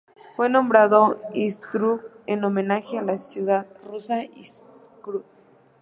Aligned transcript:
Fue 0.35 0.49
nombrado 0.49 1.21
Irkutsk 1.35 2.01
en 2.25 2.43
homenaje 2.43 2.97
a 2.97 3.03
la 3.03 3.17
ciudad 3.17 3.67
rusa 3.85 4.23
Irkutsk. 4.23 4.65